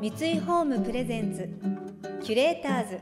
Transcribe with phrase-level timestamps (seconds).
[0.00, 1.46] 三井ホームプレゼンツ
[2.24, 3.00] キュレーターズ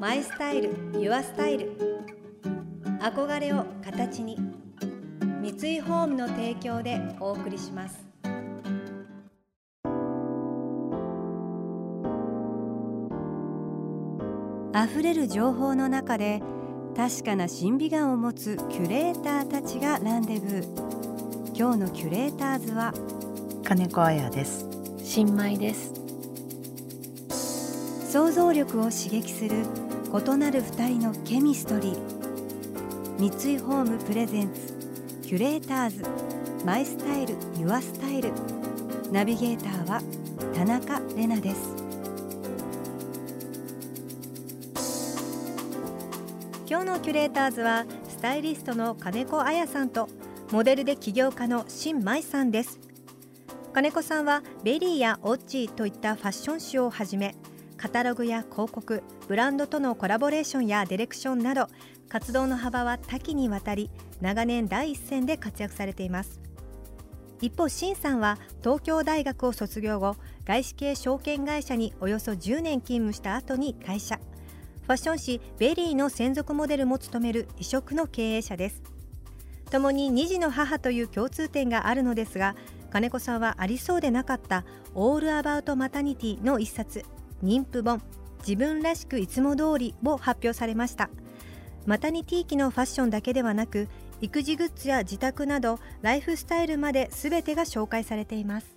[0.00, 1.76] マイスタイルユアスタイル。
[3.02, 4.38] 憧れを形に
[5.42, 8.02] 三井ホームの提供でお送りします。
[14.74, 16.40] 溢れる情報の中で
[16.96, 21.54] 確かな審美眼を持つキュレーターたちがランデブー。
[21.54, 22.94] 今日のキュレーターズは
[23.62, 24.66] 金子彩です。
[25.04, 26.01] 新米です
[28.12, 29.64] 想像力を刺激する
[30.12, 33.18] 異なる二人のケミストリー。
[33.18, 34.74] 三井ホームプレゼンツ
[35.22, 36.04] キュレーターズ。
[36.62, 38.30] マイスタイルユアスタイル。
[39.10, 40.02] ナビゲーターは
[40.54, 41.74] 田中れなです。
[46.68, 50.10] 今日のキュレーターズはスタイリストの金子彩さんと
[50.50, 52.78] モデルで起業家の申真衣さんです。
[53.72, 57.34] 金子さんは VERY や Oggi といったファッション誌をはじめ
[57.82, 61.66] カタログや広告ブランドとのコラボレーションやディレクションなど
[62.08, 66.40] 活動の幅は多岐にわたり長年第一線で活躍されています。
[67.40, 74.20] 一方申さんは東京大学を卒業後外資系証券会社におよそ10年勤務した後に退社。
[74.82, 78.80] ファッション誌 VERY の専属モデルも務める異色の経営者です。
[79.72, 82.54] 共に2児の母という共通点があるのですが
[82.90, 87.04] 金子さんはありそうでなかった「オールアバウトマタニティ」の一冊。
[87.42, 88.00] 妊婦本
[88.40, 91.10] 自分らしくいつも通りを発表されました。
[91.86, 93.88] マタニティ期のファッションだけではなく
[94.20, 98.76] 育児グッズや自宅などライフスタイルまで全てが紹介されています。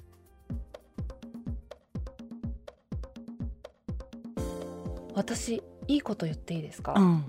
[5.14, 7.24] 私いいこと言っていいですか、うん。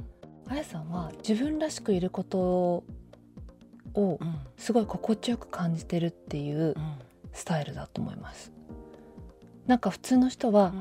[0.48, 2.84] あやさんは自分らしくいることを
[3.94, 4.38] うん。
[4.56, 6.74] すごい心地よく感じてるっていう
[7.32, 8.52] スタイルだと思います。
[9.66, 10.72] なんか普通の人は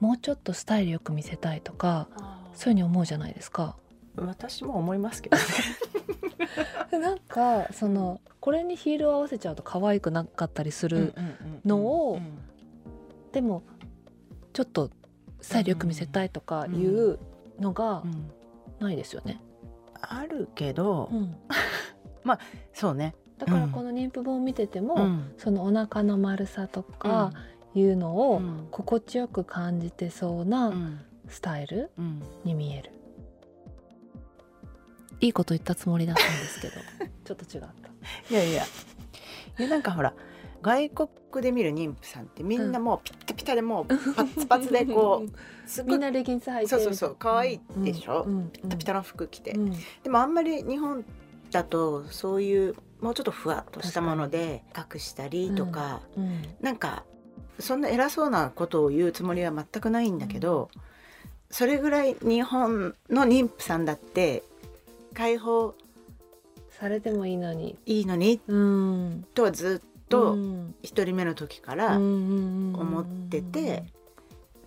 [0.00, 3.76] もうちょっとスタイルよく見せたいとかそういうふうに思うじゃないですか。
[4.16, 5.42] 私も思いますけどね。
[6.90, 11.14] で なんかそのこれにヒールを合わせちゃうと可愛くなかったりする、
[11.64, 12.18] のを
[13.32, 13.62] でも
[14.52, 14.90] ちょっと
[15.40, 17.18] スタイルよく見せたいとかいう
[17.58, 18.30] のがうん。
[18.80, 19.40] ないですよね、
[20.00, 21.36] あるけど、うん。
[22.72, 23.14] そうね。
[23.38, 25.34] だからこの妊婦本を見てても、うん。
[25.38, 27.32] そのお腹の丸さとか
[27.74, 28.68] いうのをうん。
[28.70, 31.00] 心地よく感じてそううなん。
[31.28, 32.22] スタイルうん。
[32.44, 32.90] に見える、
[35.20, 36.74] いいこと言ったつもりだったんですけど。
[37.24, 37.68] ちょっと違った。
[38.30, 38.64] いやいや。
[39.58, 40.12] いやなんかほら
[40.62, 41.08] 外国
[41.42, 45.30] で見る妊婦さんってみんなもうピッタピタでもうパツパツでこう
[45.68, 48.24] すごいみんなレギンス履いてそうそうそう可愛いでしょ？
[48.26, 48.50] うんうん。
[48.50, 49.52] ピッタピタの服着て。
[49.52, 49.72] うん。
[50.02, 51.04] でもあんまり日本
[51.50, 56.42] だとそういうもうちょっとふわっとしたもので隠したりとか、うん。
[56.60, 57.04] なんか
[57.58, 60.70] そんな偉そうなことを言うつもりは全くないんだけど、
[61.50, 64.42] それぐらい日本の妊婦さんだって
[65.14, 65.74] 解放
[66.70, 68.40] されてもいいのにいいのに？
[68.48, 69.26] うん。
[69.34, 70.74] とはずっとうん。
[70.82, 73.84] 一人目の時から思思ってて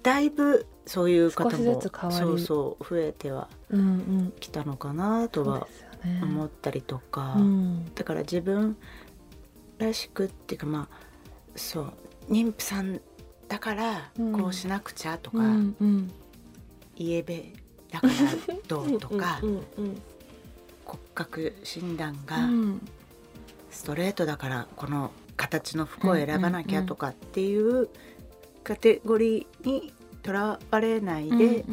[0.01, 1.81] だいぶそういう方も
[2.11, 4.33] そうそう増えてはうんうん。
[4.39, 5.67] きたのかなとは
[6.23, 7.35] 思ったりとか。
[7.37, 7.93] うん。
[7.93, 8.77] だから自分
[9.77, 10.97] らしくっていうかまあ
[11.55, 11.93] そう
[12.29, 13.01] 妊婦さん
[13.47, 14.31] だからうん。
[14.33, 16.11] こうしなくちゃとか、うんうん。
[16.95, 17.53] イエベ
[17.91, 18.13] だから
[18.67, 20.01] どうとか、 うんうん
[20.85, 22.81] 骨格診断うがん。
[23.69, 27.89] ストレートだからこの形の服を選ばなきゃとかっていう
[28.63, 31.63] カテゴリーにとらわれないで、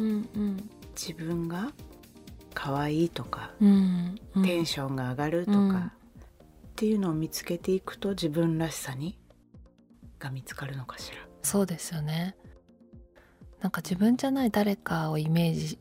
[0.95, 1.71] 自分が
[2.53, 3.65] 可愛いとか、テ
[4.57, 5.77] ンションが上がるとか、うん。
[5.77, 5.81] っ
[6.75, 9.17] ていうのを見つけていくと自分らしさに
[10.25, 11.17] が見つかるのかしら。
[11.43, 12.35] そうですよね。
[13.61, 15.79] なんか自分じゃない誰かをイメージ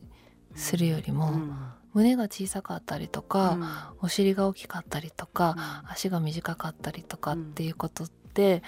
[0.54, 1.56] するよりも、うん。
[1.94, 3.64] 胸が小さかったりとか、うん。
[4.02, 5.90] お尻が大きかったりとか、うん。
[5.90, 8.62] 足が短かったりとかっていうことって、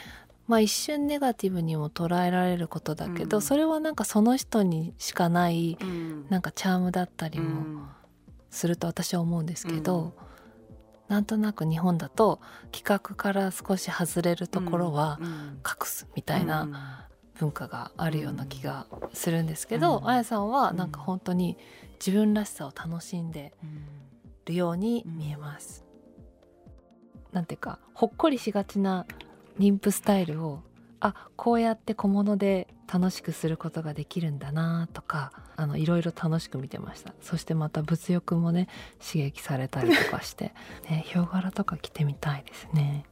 [0.46, 3.42] まあ一瞬ネガティブにも捉えられることだけど、うん。
[3.42, 6.26] それはなんかその人にしかないうん。
[6.28, 7.88] なんかチャームだったりうもん。
[8.50, 10.12] すると私は思うんですけど、うん
[11.08, 12.40] なんとなく日本だと
[12.72, 15.26] 企画から少し外れるところはうん
[15.64, 17.08] 隠すみたいな
[17.38, 20.08] 文化があるような気がするんですけど、うん。
[20.08, 21.56] あやさんはなんか本当に
[22.04, 23.84] 自分らしさを楽しんでうん
[24.46, 25.84] るように見えます。
[27.32, 29.06] なんていうかほっこりしがちな
[29.58, 30.62] 妊婦スタイルを
[31.00, 37.14] あこうやって小物で楽しくすることができるんだなとかあのいろいろ楽しく見てました。
[37.20, 38.68] そしてまた物欲もね
[39.04, 40.54] 刺激されたりとかして、
[40.88, 43.04] ね、ヒョウ柄とか着てみたいですね。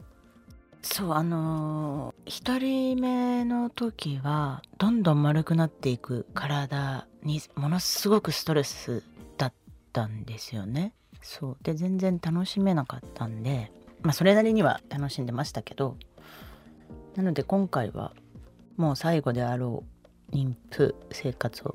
[0.83, 9.03] そうあのー一人目の時はどんどん丸くなっていく体にものすごくストレス
[9.39, 9.53] だっ
[9.93, 10.93] たんですよね。
[11.23, 11.57] そう。
[11.63, 15.97] で全然楽しめなかったんでまあそれなりには楽しんでましたけど
[17.17, 18.13] なので今回は
[18.77, 19.85] もう最後であろ
[20.31, 21.75] う妊婦生活を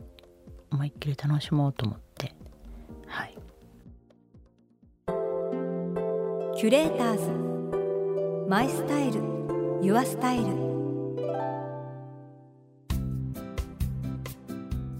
[0.71, 2.33] 思いっきり楽しもうと思って。
[3.07, 3.37] はい。
[6.57, 8.47] キュレーターズ。
[8.49, 9.21] My style。Your
[9.81, 10.69] style。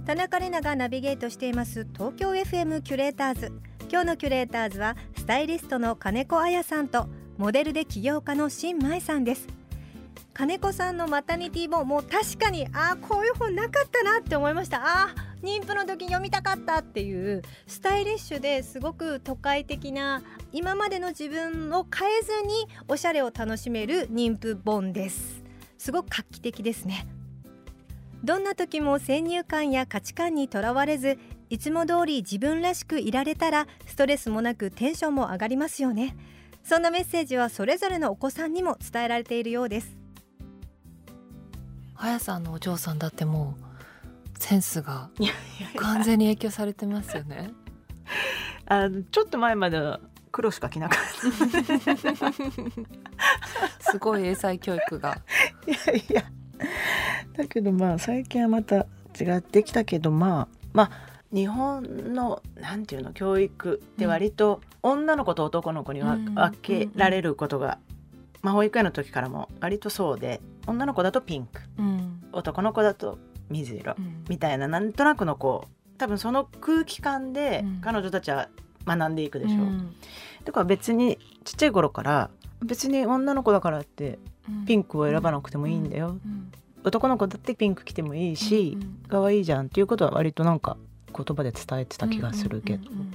[0.06, 1.86] 田中れながナビゲートしています。
[1.94, 3.52] 東京 FM キュレーターズ。
[3.92, 7.08] 今日のキュレーターズはスタイリストの金子綾さんと
[7.38, 9.48] モデルで起業家の申真衣さんです。
[10.34, 14.82] 金子さんのマタニティ本もう確かにああこういう本なかったなって思いました。
[14.84, 20.22] あー妊婦の時読みたかったっていうスタイリッシュですごく都会的な
[20.52, 25.44] 今までの自分を変えずにおしゃれを楽しめる妊婦本です。
[25.78, 27.08] すごく画期的ですね。
[28.24, 31.18] どんな時も先入観や価値観にとらわれず
[31.50, 36.18] いつも通り自分らしくいられたらストレスもなくテンションも上がりますよね。
[36.64, 39.98] そんなメッセージはそれぞれのお子さんにも伝えられているようです。
[41.96, 43.69] あやさんのお嬢さんだってもう
[44.40, 45.10] センスが
[45.76, 47.52] 完全に影響されてますよね。
[48.66, 50.00] あのちょっと前までは
[50.32, 51.00] 黒しか着なかっ
[53.78, 53.92] た。
[53.92, 55.22] すごい英才教育が。
[55.68, 56.24] いやいや。
[57.36, 58.88] だけどまあ最近はまた
[59.20, 60.92] 違ってきたけどまあまあ
[61.34, 67.78] 日本のなんていうの教育って割と女の子と男の子に分けられることが、
[68.42, 71.62] まあ、保育園の時からも割とそうで女の子だとピンク。
[71.78, 72.24] うん。
[72.32, 73.18] 男の子だと
[73.50, 74.24] 水色うん。
[74.30, 77.82] みたいななんとなくのこう多分その空気感でうん。
[77.82, 78.50] 彼女たちは
[78.86, 79.58] 学んでいくでしょ。
[79.58, 79.66] う。
[79.66, 79.96] ん。
[80.46, 82.30] だから別にちっちゃい頃から
[82.64, 84.20] 別に女の子だからって
[84.66, 86.52] ピンクを選ばなくてもいいんだよ、うん。
[86.84, 89.04] 男の子だってピンク着てもいいし、うん。
[89.08, 90.78] 可愛いじゃんっていうことは割となんか
[91.16, 93.14] 言葉で伝えてた気がするけど、うんうん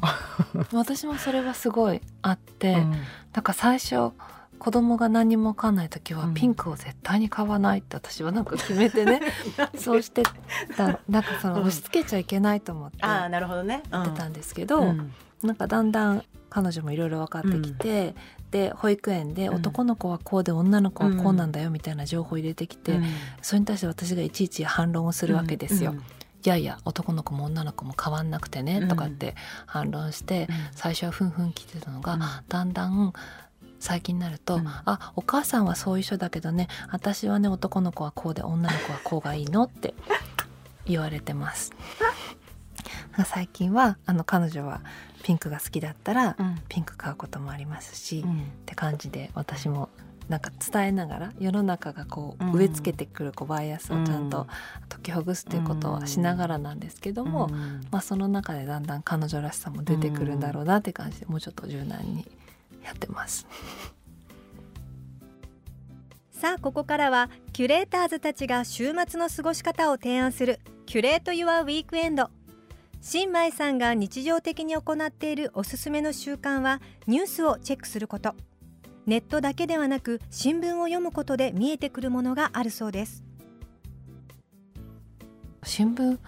[0.54, 0.66] うんうん。
[0.72, 2.90] 私もそれはすごいあって、うん。
[3.32, 4.12] なんか最初
[4.58, 6.34] 子供が何にも分かんない時はうん。
[6.34, 9.20] ピンクを絶対に買わないって私はなんか決めてね、
[9.76, 10.22] そうして
[10.76, 11.00] た。
[11.08, 11.60] なんかそのうん。
[11.62, 12.98] 押し付けちゃいけないと思って。
[13.00, 13.82] やなるほどね。
[13.86, 15.12] ってたんですけど、うん。
[15.42, 18.14] なんかだんだん彼女もいろいろ分かってきて、
[18.50, 19.54] で保育園でうん。
[19.56, 23.04] 男の子はこうで女の子はこうなんだよみたいな情報を入れてきて、うん。
[23.42, 25.92] それに対して私がいちいち反論をするわけですよ。
[25.92, 25.98] うん。
[25.98, 26.02] い
[26.44, 29.34] やいや男の子も女の子も変わんなくてねとかって
[29.66, 32.20] 反論して、最初はふんふん聞いてたのが、うん。
[32.48, 33.12] だんだん
[33.84, 34.66] 最近になると、うん。
[34.66, 39.92] あお母さんはそういう人だけどね私はね男の子はこうで女の子はこうがいいのって
[40.88, 41.72] 言われてます。
[43.26, 44.80] 最近はあの彼女は
[45.22, 46.62] ピンクが好きだったらうん。
[46.70, 48.50] ピンク買うこともありますし、っうん。
[48.64, 49.90] て感じで私も
[50.30, 54.46] なんか伝えながら世の中がこう植え付けてくるこうバイアスをちゃんと
[54.88, 57.86] 解きほぐすっていうことはしながらなんですけども、うん。
[57.90, 62.26] まあ、その中でだんだん彼女らしさも出てくるんだろうなって感じでもうちょっと柔軟に
[62.84, 63.46] やってます。
[66.30, 72.30] さあここからはキュレーターズたちが週末の過ごし方を提案するキュレート・ユア・ウィークエンド。
[73.00, 78.34] 新米さんが日常的に行っているおすすめの習慣はニュースをチェックすること。
[79.06, 83.22] ネットだけではなく新聞を読むことで見えてくるものがあるそうです。
[85.62, 86.18] 新聞？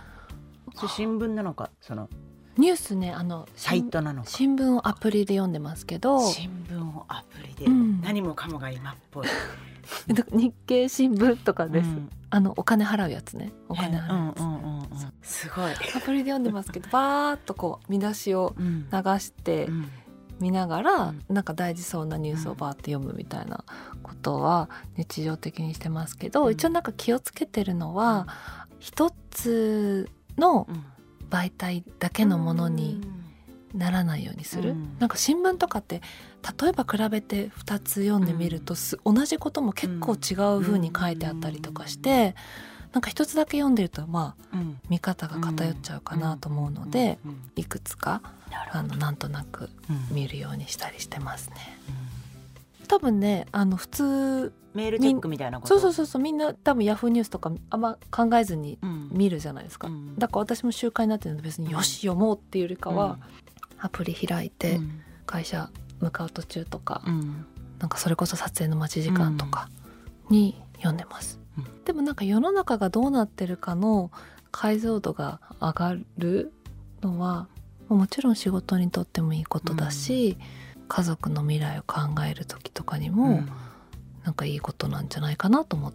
[0.89, 2.11] 新聞なのかその
[2.59, 4.31] ニュースねあのサイトなのか。
[4.31, 6.21] 新聞をアプリで読んでますけど。
[6.21, 8.01] 新聞をアプリで、うん。
[8.01, 9.27] 何もかもが今っぽい。
[10.33, 12.11] 日経新聞とかです、うん。
[12.31, 13.53] あのお金払うやつね。
[13.69, 14.87] お金払うやつ、うんうんうんうん。
[15.23, 18.89] すごい、アプリで読んでますけどバーッとこう見出しをうん。
[18.91, 19.91] 流してうん。
[20.41, 21.23] 見ながら、うん。
[21.29, 23.65] なんか大事そうなニュースをバーって読むみたいな
[24.03, 26.53] ことは日常的にしてますけど、うん。
[26.53, 28.27] 一応なんか気をつけてるのは、
[28.79, 30.85] 一つのうん
[31.31, 33.01] 媒体だけのものに
[33.75, 34.97] ならないようにする、うん。
[34.99, 36.03] なんか新聞とかって
[36.61, 42.35] 例えば比べて2つ読んでみるとす、同じことも結構違う風に書いてあったりとかして、
[42.93, 44.81] なんか一つだけ読んでるとまあうん。
[44.89, 47.31] 見方が偏っちゃうかなと思うので、うん。
[47.33, 47.39] うん。
[47.57, 48.23] いくつか
[48.73, 50.15] あのなんとなくうん。
[50.15, 51.57] 見るようにしたりしてますね。
[52.87, 55.75] 多分ねあの普通メールチェックみたいなこと？
[55.75, 59.09] そうそうそうそうみんな多分ヤフーニュースとかあんま考えずにうん。
[59.13, 60.19] 見るじゃないですか、うん。
[60.19, 63.19] だから私も習慣になってるので別によし読もうっていうよりかは、
[63.79, 65.01] アプリ開いてうん。
[65.25, 67.47] 会社向かう途中とか、うん。
[67.79, 69.69] なんかそれこそ撮影の待ち時間とか
[70.29, 71.85] に読んでます、うん。
[71.85, 74.11] でもなんか世の中がどうなってるかの
[74.51, 76.53] 解像度が上がる
[77.03, 77.49] のは
[77.89, 80.37] もちろん仕事にとってもいいことだし、
[80.89, 83.43] 家族の未来を考える時とかにも、
[84.25, 85.93] なんかいいことなんじゃないかなと思っ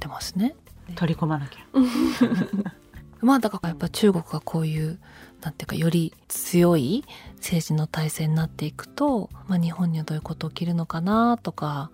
[0.00, 0.54] てますね。
[0.96, 1.60] 取り込まなきゃ。
[3.20, 4.98] まあだからやっぱ中国がこういう
[5.42, 7.04] なんていうかより強い
[7.36, 11.90] 政治の体制になっていくと、まあ、日本にはどういうこと起きるのかなとか、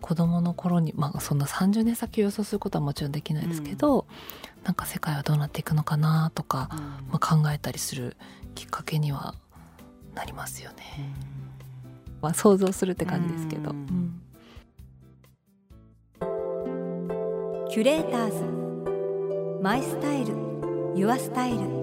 [0.00, 8.16] 子供の頃にまあそんな30年先を予想することはもちろんできないですけど、うん、なんか世界はどうなっていくのかなとか、うん、まあ、考えたりする
[8.54, 9.34] きっかけには
[10.14, 10.76] なりますよね。
[10.98, 11.51] うん、
[12.22, 13.74] まあ、想像するって感じですけど。
[17.68, 19.62] キュレーターズ。
[19.62, 20.34] マイスタイル。
[20.94, 21.82] Your Style。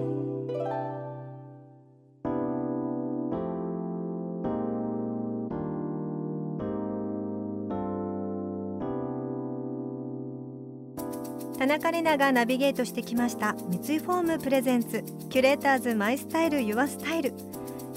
[11.58, 13.54] 田中れながナビゲートしてきました。
[13.68, 15.04] 三井ホーム presents。
[15.28, 17.34] キュレーターズ My Style。Your Style。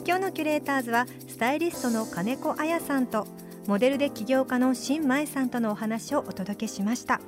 [0.06, 3.26] 今日のキュレーターズはスタイリストの金子綾さんと
[3.66, 7.20] モデルで起業家の申真衣さんとのお話をお届けしました、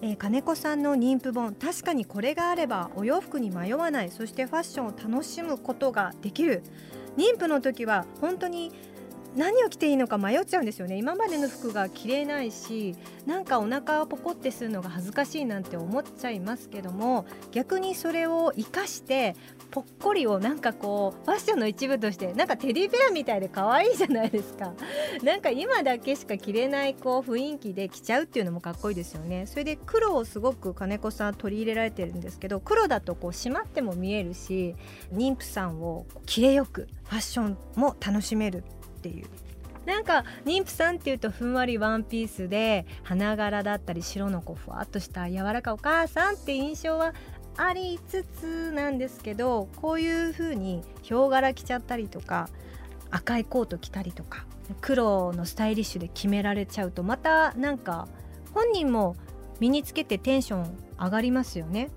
[0.00, 4.10] えー、金子さんの妊婦本確かにこれがあればお洋服に迷わない。
[4.10, 6.62] そしてファッションを楽しむことができる。
[7.16, 8.70] 妊婦の時は本当に
[9.36, 10.96] 何を着ていいのか迷っちゃうんですよね。
[10.96, 12.94] 今までの服が着れないし
[13.26, 19.34] なんかお腹をポコってするのが恥ずかしいなんて思っちゃいますけども逆にそれを生かして
[19.70, 24.74] ぽっこりをなんかこうファッションの一部としてなんかテディベアみたいで可愛いじゃないですか。
[25.24, 29.46] なんか今だけしか着れないこう雰囲気で着ちゃうっていうのもかっこいいですよね。
[29.46, 34.74] それで黒をすごく金子さん取り入れられてるんですけど黒だとこう締まっても見えるし
[35.12, 38.64] 妊婦さんをきれよくファッションも楽しめる
[39.02, 39.26] っていう。
[39.84, 47.14] なんか妊婦さんっていうとふんわりワンピースで花柄だったり白のこうふわっとした柔らかお母さんって印象は
[47.56, 52.48] ありつつなんですけどこういう風にヒョウ柄着ちゃったりとか
[53.10, 54.46] 赤いコート着たりとか
[54.80, 58.06] 黒のスタイリッシュで決められちゃうとまたなんか
[58.54, 59.16] 本人も
[59.58, 61.90] 身につけてテンション上がりますよね。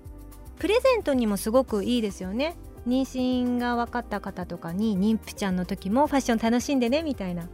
[0.58, 2.56] プレゼントにもすごくいいですよね。
[2.86, 7.48] 妊娠が分かった方とかに妊婦ちゃんの時もファッション楽しんでねみたいな。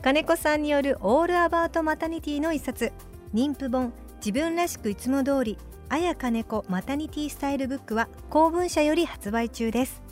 [0.00, 2.92] 金子さんによるオールアバウトマタニティの一冊。
[3.34, 3.92] 妊婦本
[4.24, 5.58] 自分らしくいつも通り
[5.90, 10.02] 綾金子マタニティスタイルブックは公文社より発売中です。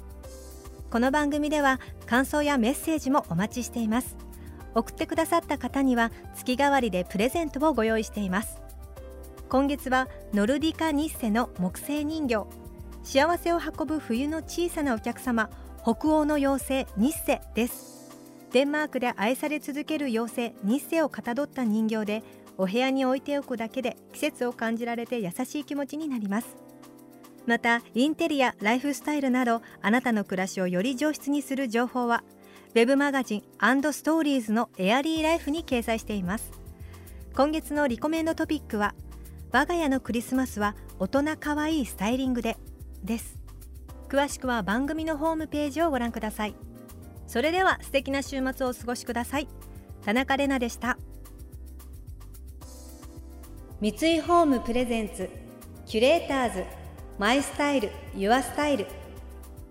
[0.91, 4.17] この番組では感想やメッセージもお待ちしています。
[4.75, 8.61] 送ってくださった方には月替わりでプレゼントをご用意しています。
[9.49, 12.66] 今月はノルディカニッセの木製人形。
[13.07, 15.49] 幸せを運ぶ冬の小さなお客様
[15.81, 18.11] 北欧の妖精ニッセです。
[18.51, 22.25] デンマークで愛され続ける妖精ニッセをかたどった人形で
[22.59, 26.57] お部屋に置いておくだけで季節を感じられて優しい気持ちになります。
[27.47, 32.25] またインテリアライフスタイルなどあなたの暮らしをより上質にする情報は
[32.75, 33.43] web マガジン
[33.93, 36.51] ストーリーズのエアリーライフに掲載しています。
[37.37, 38.97] 今月のリコメンドトピックは
[39.53, 42.57] 我が家のクリスマスは大人かわいいスタイリングで
[43.05, 43.39] です。
[44.09, 46.55] 詳しくは番組のホームページをご覧ください。
[47.27, 49.49] それでは素敵な週末をお過ごしください。
[50.05, 50.99] 田中れなでした。
[53.81, 55.29] 三井ホームプレゼンツ
[55.85, 56.65] キュレーターズ
[57.19, 58.87] マイスタイルユアスタイル。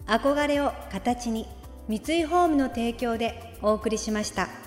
[0.05, 1.47] 憧れを形に
[1.87, 4.64] 三井ホームの提供でお送りしました。